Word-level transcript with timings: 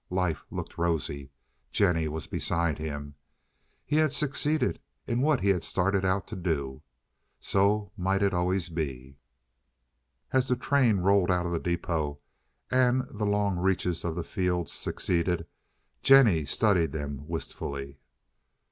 Life 0.09 0.47
looked 0.49 0.79
rosy. 0.79 1.29
Jennie 1.71 2.07
was 2.07 2.25
beside 2.25 2.79
him. 2.79 3.13
He 3.85 3.97
had 3.97 4.11
succeeded 4.11 4.79
in 5.05 5.21
what 5.21 5.41
he 5.41 5.49
had 5.49 5.63
started 5.63 6.03
out 6.03 6.25
to 6.29 6.35
do. 6.35 6.81
So 7.39 7.91
might 7.95 8.23
it 8.23 8.33
always 8.33 8.69
be. 8.69 9.17
As 10.33 10.47
the 10.47 10.55
train 10.55 11.01
rolled 11.01 11.29
out 11.29 11.45
of 11.45 11.51
the 11.51 11.59
depôt 11.59 12.17
and 12.71 13.03
the 13.11 13.27
long 13.27 13.59
reaches 13.59 14.03
of 14.03 14.15
the 14.15 14.23
fields 14.23 14.71
succeeded 14.73 15.45
Jennie 16.01 16.45
studied 16.45 16.93
them 16.93 17.27
wistfully. 17.27 17.99